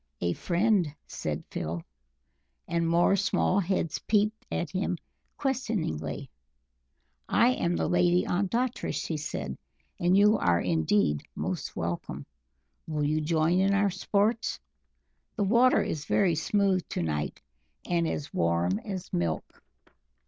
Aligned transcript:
"A 0.19 0.33
friend!" 0.33 0.95
said 1.05 1.43
Phil. 1.51 1.83
And 2.67 2.89
more 2.89 3.15
small 3.15 3.59
heads 3.59 3.99
peeped 3.99 4.47
at 4.51 4.71
him 4.71 4.97
questioningly. 5.37 6.27
"I 7.29 7.49
am 7.49 7.75
the 7.75 7.87
Lady 7.87 8.25
Ondatra," 8.25 8.93
she 8.93 9.15
cried, 9.15 9.59
"and 9.99 10.17
you 10.17 10.39
are 10.39 10.59
indeed 10.59 11.21
most 11.35 11.75
welcome. 11.75 12.25
Will 12.87 13.03
you 13.03 13.21
join 13.21 13.59
in 13.59 13.75
our 13.75 13.91
sports? 13.91 14.59
The 15.35 15.43
water 15.43 15.83
is 15.83 16.05
very 16.05 16.33
smooth 16.33 16.81
to 16.89 17.03
night, 17.03 17.39
and 17.87 18.07
as 18.07 18.33
warm 18.33 18.79
as 18.79 19.13
milk." 19.13 19.61